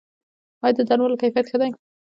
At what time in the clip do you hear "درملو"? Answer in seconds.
0.89-1.19